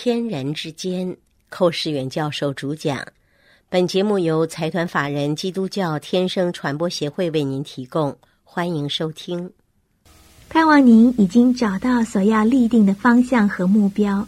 [0.00, 1.16] 天人之间，
[1.48, 3.04] 寇世远教授主讲。
[3.68, 9.50] 本节目由财团法人基督教天生传播协会为您提供，欢迎收听。
[10.48, 14.24] 盼望您已经找到所要立定的方向和目标。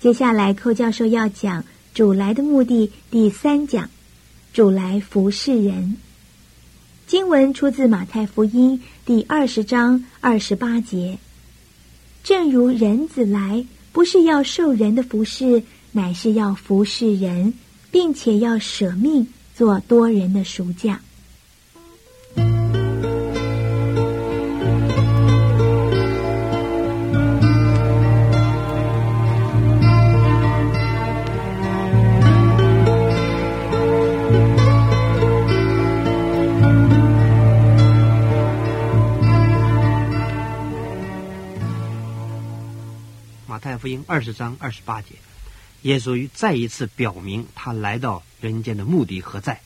[0.00, 1.64] 接下来，寇教授要讲
[1.94, 3.88] 主来的目的第三讲：
[4.52, 5.96] 主来服侍人。
[7.06, 11.16] 经文出自马太福音第二十章二十八节。
[12.24, 15.62] 正如人子来，不是要受人的服侍，
[15.92, 17.52] 乃是要服侍人，
[17.90, 21.00] 并且要舍命做多人的赎价。
[43.82, 45.16] 福音二十章二十八节，
[45.82, 49.60] 耶稣再一次表明他来到人间的目的何在。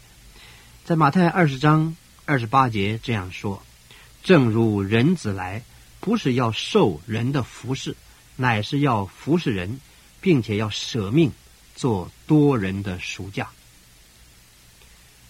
[0.87, 3.63] 在马太二十章二十八节这样说
[4.25, 5.63] ：“正如人子来，
[6.01, 7.95] 不是要受人的服侍，
[8.37, 9.81] 乃是要服侍人，
[10.23, 11.31] 并且要舍命
[11.75, 13.51] 做多人的赎价。”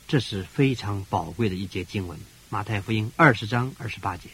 [0.06, 2.16] 这是非常宝贵的一节经文。
[2.50, 4.28] 马太福音二十章二十八节，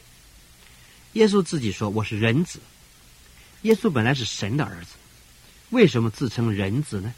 [1.14, 2.60] 耶稣自己说：“我是人子。”
[3.62, 4.90] 耶稣本来是神的儿子，
[5.70, 7.14] 为什么自称人子呢？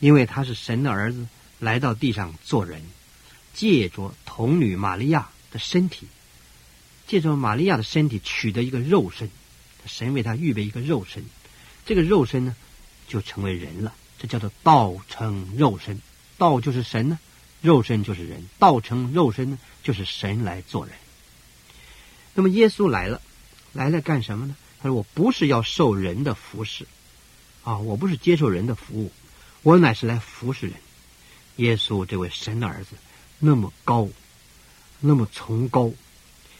[0.00, 1.26] 因为他是神的儿子，
[1.60, 2.82] 来到地上做人，
[3.54, 6.08] 借着童女玛利亚的身体，
[7.06, 9.30] 借着玛利亚的身体取得一个肉身，
[9.86, 11.24] 神为他预备一个肉身，
[11.86, 12.56] 这个肉身呢，
[13.06, 13.94] 就成为人了。
[14.18, 16.00] 这叫做道成肉身，
[16.36, 17.18] 道就是神呢，
[17.62, 20.94] 肉身就是人，道成肉身呢，就是神来做人。
[22.34, 23.22] 那么耶稣来了，
[23.72, 24.56] 来了干什么呢？
[24.84, 26.86] 他说：“我不是要受人的服侍，
[27.62, 29.10] 啊，我不是接受人的服务，
[29.62, 30.76] 我乃是来服侍人。
[31.56, 32.90] 耶稣这位神的儿子，
[33.38, 34.10] 那么高，
[35.00, 35.90] 那么崇高，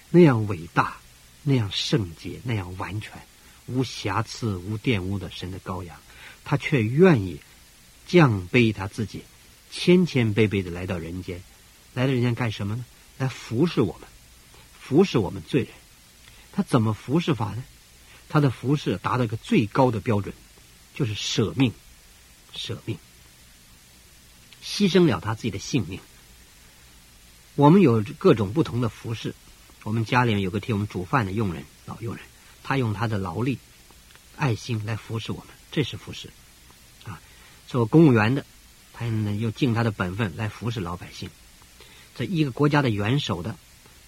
[0.08, 0.96] 那样伟大，
[1.42, 3.12] 那样圣洁，那样完全，
[3.66, 5.94] 无瑕疵、无玷污的神的羔羊，
[6.46, 7.42] 他却愿意
[8.06, 9.22] 降卑他自己，
[9.70, 11.42] 谦谦卑卑的来到人间，
[11.92, 12.86] 来到人间干什么呢？
[13.18, 14.08] 来服侍我们，
[14.80, 15.68] 服侍我们罪人。
[16.52, 17.62] 他怎么服侍法呢？”
[18.34, 20.34] 他的服饰达到一个最高的标准，
[20.92, 21.72] 就是舍命，
[22.52, 22.98] 舍命，
[24.60, 26.00] 牺牲了他自己的性命。
[27.54, 29.36] 我们有各种不同的服饰，
[29.84, 32.24] 我们家里面有个替我们煮饭的佣人，老佣人，
[32.64, 33.60] 他用他的劳力、
[34.34, 36.28] 爱心来服侍我们，这是服侍。
[37.04, 37.20] 啊，
[37.68, 38.44] 做公务员的，
[38.92, 41.30] 他又尽他的本分来服侍老百姓。
[42.16, 43.56] 这一个国家的元首的，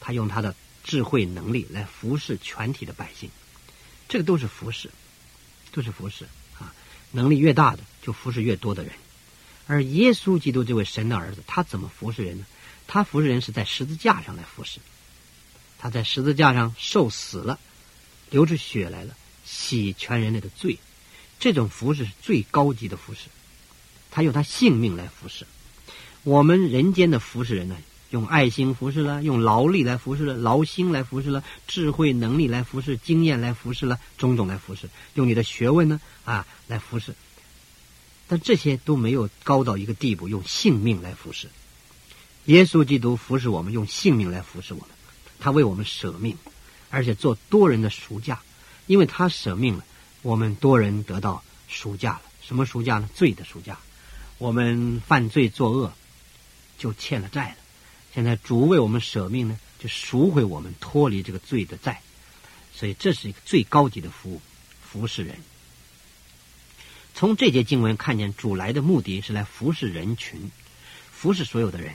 [0.01, 3.31] 他用他的智慧能力来服侍全体的百姓。
[4.09, 4.91] 这个都是服饰，
[5.73, 6.27] 都是服饰
[6.59, 6.73] 啊！
[7.13, 8.93] 能力越大的，就服侍越多的人。
[9.67, 12.47] 而耶稣基督这位神的儿子，他怎么服侍人呢？
[12.87, 14.79] 他服侍人是在十字架上来服侍，
[15.79, 17.59] 他在十字架上受死了，
[18.31, 20.79] 流出血来了，洗全人类的罪。
[21.41, 23.23] 这种服侍是最高级的服侍，
[24.11, 25.47] 他用他性命来服侍。
[26.23, 27.77] 我们人间的服侍人呢？
[28.17, 37.15] 用爱心服侍了，用劳力来服侍了，劳心来服侍了，智慧能力来服侍，经验来服侍了，种种来服侍，用你的学问呢啊来服侍。
[38.27, 41.51] 但这些都没有高到一个地步，用性命来服侍。
[42.47, 44.89] 耶稣基督服侍我们，用性命来服侍我们，
[45.39, 46.35] 他为我们舍命，
[46.89, 48.41] 而且做多人的赎价，
[48.87, 49.85] 因为他舍命了，
[50.23, 52.23] 我们多人得到赎价了。
[52.41, 53.11] 什么赎价呢？
[53.15, 53.79] 罪的赎价。
[54.39, 55.93] 我们犯罪作恶，
[56.79, 57.57] 就欠了债了。
[58.17, 62.01] 现在主为我们舍命呢，就赎回我们脱离这个罪的债，
[62.75, 64.41] 所以这是一个最高级的服务，
[64.83, 65.37] 服侍人。
[67.15, 70.51] 从这节经文看见主来的目的是来服侍人群，
[71.13, 71.93] 服侍所有的人。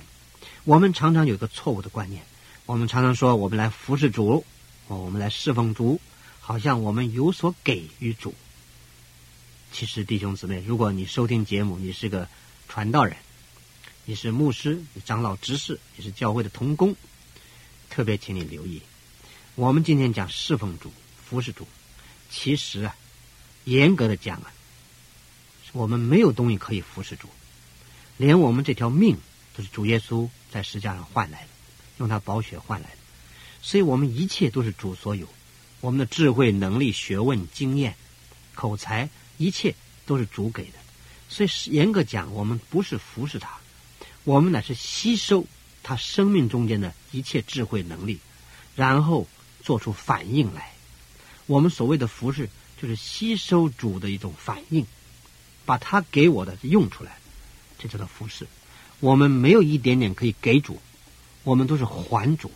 [0.63, 2.21] 我们常常有一个错误的观念，
[2.67, 4.45] 我们常常说我们来服侍主，
[4.89, 5.99] 哦我们来侍奉主，
[6.39, 8.35] 好像我们有所给予主。
[9.71, 12.29] 其实弟兄姊妹，如果你收听节目，你是个
[12.69, 13.17] 传道人。
[14.03, 16.95] 你是牧师，你长老执事，你是教会的同工，
[17.89, 18.81] 特别请你留意。
[19.53, 20.91] 我们今天讲侍奉主、
[21.23, 21.67] 服侍主，
[22.31, 22.95] 其实啊，
[23.63, 24.51] 严格的讲啊，
[25.71, 27.29] 我们没有东西可以服侍主，
[28.17, 29.17] 连我们这条命
[29.55, 31.47] 都是主耶稣在石架上换来的，
[31.99, 32.97] 用他宝血换来的，
[33.61, 35.27] 所以我们一切都是主所有，
[35.79, 37.95] 我们的智慧、能力、学问、经验、
[38.55, 39.07] 口才，
[39.37, 39.75] 一切
[40.07, 40.79] 都是主给的，
[41.29, 43.60] 所以严格讲，我们不是服侍他。
[44.23, 45.45] 我们乃是吸收
[45.83, 48.19] 他生命中间的一切智慧能力，
[48.75, 49.27] 然后
[49.63, 50.71] 做出反应来。
[51.47, 52.49] 我们所谓的服侍，
[52.81, 54.85] 就是吸收主的一种反应，
[55.65, 57.17] 把他给我的用出来，
[57.79, 58.47] 这叫做服侍。
[58.99, 60.79] 我们没有一点点可以给主，
[61.43, 62.51] 我们都是还主。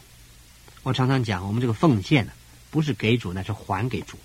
[0.84, 2.32] 我常常讲，我们这个奉献呢，
[2.70, 4.20] 不是给主，那是还给主。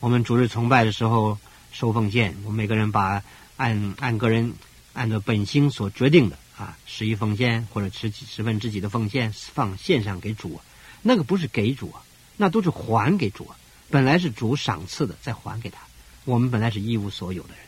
[0.00, 1.38] 我们主日崇拜的时候
[1.72, 3.24] 收奉献，我们每个人把
[3.56, 4.52] 按按个人
[4.92, 10.60] 按照本心所决定的啊，十一奉献或者十几十分之几的奉献放献上给主，
[11.00, 11.94] 那个不是给主，
[12.36, 13.48] 那都是还给主。
[13.88, 15.78] 本来是主赏赐的，再还给他。
[16.24, 17.58] 我们本来是一无所有的人，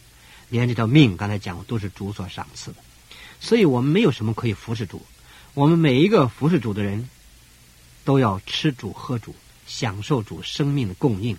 [0.49, 2.77] 连这条命刚才讲都是主所赏赐的，
[3.41, 5.01] 所以我们没有什么可以服侍主。
[5.55, 7.09] 我们每一个服侍主的人。
[8.03, 9.35] 都要吃主喝主，
[9.67, 11.37] 享受主生命的供应。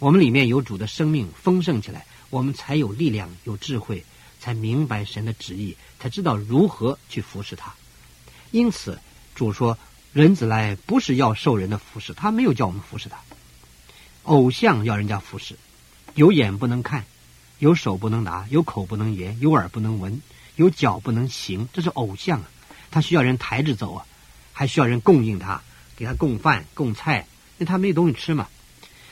[0.00, 4.04] 我们里面有主的生命丰盛起来，我们才有力量、有智慧，
[4.40, 7.74] 才明白神的旨意，才知道如何去服侍他。
[8.50, 8.98] 因此，
[9.34, 9.78] 主说
[10.12, 13.18] ：“人子来不是要受人的服侍，他没有叫我们服侍他。
[14.24, 15.56] 偶像要人家服侍，
[16.14, 17.04] 有眼不能看，
[17.58, 20.20] 有手不能拿，有口不能言，有耳不能闻，
[20.56, 22.50] 有脚不能行，这是偶像啊！
[22.90, 24.06] 他需要人抬着走啊，
[24.52, 25.62] 还需要人供应他。”
[25.96, 27.26] 给他供饭供菜，
[27.58, 28.48] 因为他没有东西吃嘛。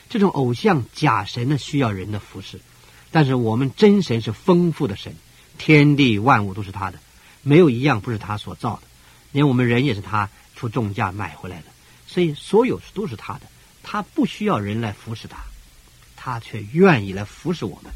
[0.09, 2.59] 这种偶像假神呢，需要人的服侍，
[3.11, 5.15] 但是我们真神是丰富的神，
[5.57, 6.99] 天地万物都是他的，
[7.41, 8.83] 没有一样不是他所造的，
[9.31, 11.65] 连我们人也是他出重价买回来的，
[12.07, 13.41] 所以所有都是他的，
[13.83, 15.37] 他不需要人来服侍他，
[16.15, 17.91] 他却愿意来服侍我们。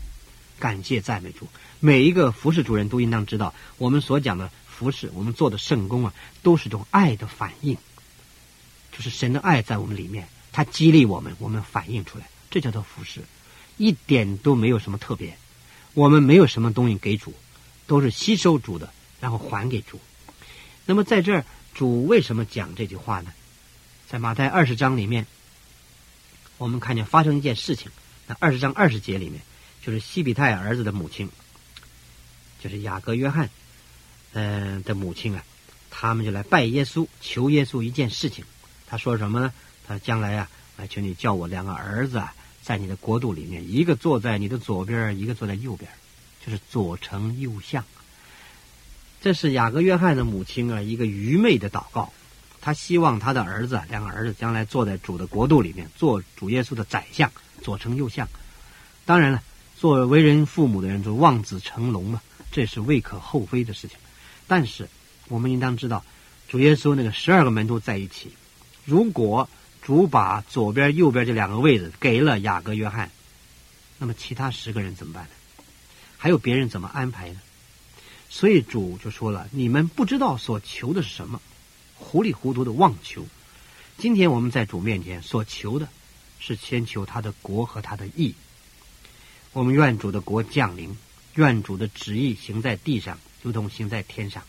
[0.60, 1.48] 感谢赞美主，
[1.80, 7.78] 每一个服侍主人都应当知道，我们所讲的服侍，我们做的圣功啊，都是种爱的反应。
[8.96, 13.22] 就是神的爱在我们里面，他激励我们，我们反映出来，这叫做服侍，
[13.78, 15.38] 一点都没有什么特别。
[15.94, 17.34] 我们没有什么东西给主，
[17.86, 20.00] 都是吸收主的，然后还给主。
[20.86, 23.32] 那么在这儿，主为什么讲这句话呢？
[24.10, 25.26] 在马太二十章里面，
[26.58, 27.92] 我们看见发生一件事情。
[28.26, 29.42] 那二十章二十节里面，
[29.82, 31.30] 就是西比泰儿子的母亲，
[32.62, 33.50] 就是雅各约翰，
[34.34, 35.44] 嗯的母亲啊，
[35.90, 38.46] 他们就来拜耶稣，求耶稣一件事情。
[38.88, 39.54] 他说什么呢？
[39.88, 42.34] 他将来啊，来求你叫我两个儿子啊，
[42.64, 45.92] 在你的国度里面，一个坐在你的左边，一个坐在右边，
[46.46, 47.84] 就是左丞右相。
[49.22, 52.12] 这是雅各约翰的母亲啊，一个愚昧的祷告。
[52.62, 57.30] 他希望他的儿子，两个儿子将来坐在主的国度里面，做主耶稣的宰相，
[57.62, 58.26] 左丞右相。
[59.06, 59.44] 当然了，
[59.76, 62.22] 做为人父母的人就望子成龙嘛，
[62.54, 63.98] 这是未可厚非的事情。
[64.48, 64.88] 但是
[65.28, 66.06] 我们应当知道，
[66.48, 68.32] 主耶稣那个十二个门徒在一起。
[68.86, 69.50] 如果
[69.86, 73.12] 主把左边、右边这两个位子给了雅各、约翰，
[73.98, 75.30] 那么其他十个人怎么办呢？
[76.18, 77.42] 还有别人怎么安排呢？
[78.30, 81.42] 所以主就说了：“你们不知道所求的是什么，
[81.96, 83.28] 糊里糊涂的妄求。
[83.98, 85.90] 今天我们在主面前所求的，
[86.40, 88.36] 是先求他的国和他的义。
[89.52, 90.98] 我们愿主的国降临，
[91.36, 94.44] 愿主的旨意行在地上，如同行在天上。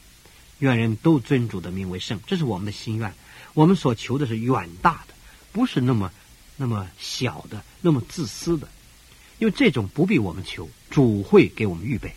[0.61, 3.13] 愿人都尊主的名为圣，这是我们的心愿。”
[3.53, 5.14] 我们所求的是远大的，
[5.55, 6.12] 不是那么
[6.56, 8.69] 那么小的、那么自私的，
[9.39, 12.12] 因为这种不必我们求，主会给我们预备。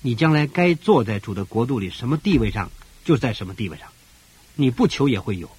[0.00, 2.70] 你将来该坐在主的国度里什么地位上，
[3.04, 3.88] 就在什么地位上。
[4.56, 5.50] 你不求也会有，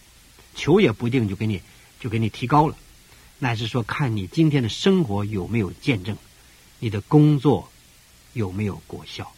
[0.55, 1.61] 求也不一定就给你
[1.99, 2.75] 就给你提高了。
[3.37, 6.17] 乃是说，看你今天的生活有没有见证，
[6.79, 7.71] 你的工作
[8.33, 9.31] 有没有果效，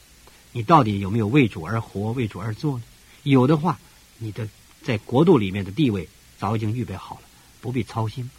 [0.54, 2.84] 你到底有没有为主而活、为主而做呢？
[3.24, 3.80] 有的话，
[4.18, 4.48] 你的。
[4.84, 7.22] 在国度里面的地位早已经预备好了，
[7.62, 8.30] 不必操心。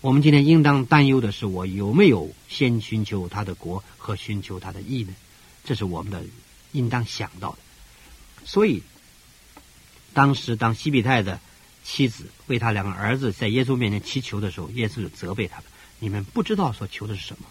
[0.00, 5.14] 我们今天应当担忧的是，我有没有先寻求他的国和寻求他的义呢？
[5.64, 6.22] 这是我们的
[6.72, 7.58] 应当想到的。
[8.44, 8.82] 所以，
[10.12, 11.40] 当时当西比泰的
[11.82, 15.64] 妻子为他两个儿子在耶稣面前祈求的时候，耶稣就责备他们
[15.98, 17.46] ：“你们不知道所求的是什么。”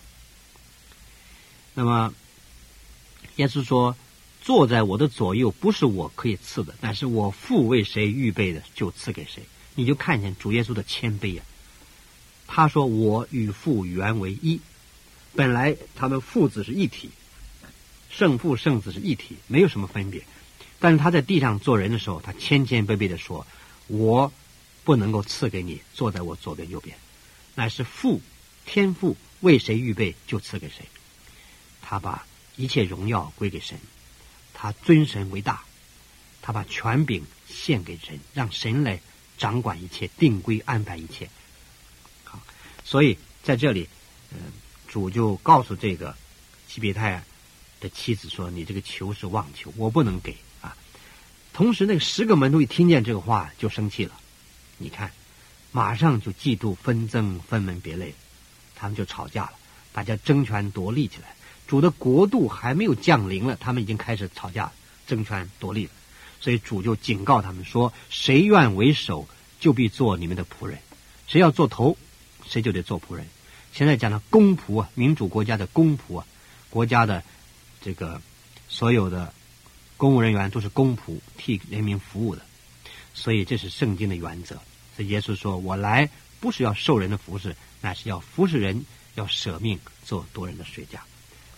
[1.75, 2.13] 那么，
[3.35, 3.95] 耶稣说。
[4.39, 9.43] 坐在我的左右，不是我可以赐的，但是我父为谁预备的，就赐给谁。
[9.77, 11.43] 你就看见主耶稣的谦卑呀。
[12.47, 14.59] 他说：“我与父原为一。”
[15.35, 17.11] 本来他们父子是一体，
[18.09, 20.25] 圣父圣子是一体，没有什么分别。
[20.79, 23.45] 但是他在地上做人的时候，他谦谦卑卑的说
[23.85, 24.33] ：“我
[24.83, 26.97] 不能够赐给你坐在我左边右边，
[27.53, 28.19] 乃是父
[28.65, 30.85] 天父为谁预备，就赐给谁。”
[31.83, 33.77] 他把一切荣耀归给神。
[34.55, 35.63] 他尊神为大，
[36.41, 38.99] 他把权柄献给神，让神来
[39.37, 41.29] 掌管一切，定规安排一切。
[42.23, 42.39] 好，
[42.83, 43.87] 所以在这里，
[44.31, 44.51] 嗯，
[44.87, 46.15] 主就告诉这个
[46.67, 47.23] 西比泰
[47.79, 50.75] 的妻子说：“你这个求是妄求，我不能给啊。”
[51.53, 54.19] 同时，那个十个门徒一听见这个话就生气了。
[54.77, 55.11] 你看，
[55.71, 58.13] 马上就嫉妒纷争，分门别类，
[58.75, 59.53] 他们就吵架了。
[59.91, 61.35] 大家争权夺利起来。
[61.67, 64.71] 主的国度还没有降临了，他们已经开始吵架、
[65.05, 65.91] 争权夺利了。
[66.39, 69.27] 所以主就警告他们说：“谁愿为首，
[69.59, 70.77] 就必做你们的仆人；
[71.27, 71.97] 谁要做头，
[72.45, 73.27] 谁就得做仆人。”
[73.73, 76.25] 现在讲的公仆啊，民主国家的公仆啊，
[76.69, 77.23] 国家的
[77.81, 78.21] 这个
[78.67, 79.33] 所有的
[79.97, 82.41] 公务人员都是公仆，替人民服务的。
[83.13, 84.55] 所以这是圣经的原则。
[84.95, 91.03] 所以耶稣说：“我来不是要受人的服侍，乃是要服侍人，要舍命做多人的水家。”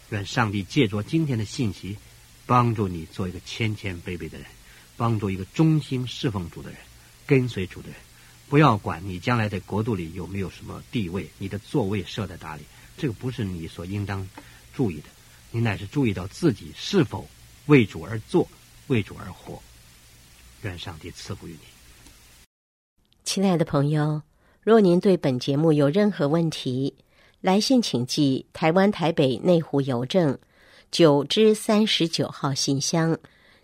[0.09, 1.97] 愿上帝借着今天的信息，
[2.45, 4.47] 帮助你做一个谦谦卑卑的人，
[4.99, 6.77] 帮助一个忠心侍奉主的人，
[7.25, 7.97] 跟随主的人。
[8.49, 12.63] 不要管你将来在国度里有没有什么地位，你的座位设在哪里，
[12.97, 14.27] 这个不是你所应当
[14.73, 15.03] 注意的。
[15.51, 17.25] 你乃是注意到自己是否
[17.67, 18.45] 为主而做，
[18.87, 19.61] 为主而活。
[20.63, 21.59] 愿上帝赐福于你，
[23.23, 24.21] 亲爱的朋友。
[24.61, 26.93] 若您对本节目有任何问题，
[27.39, 30.37] 来信请寄台湾台北内湖邮政
[30.91, 33.17] 九之三十九号信箱，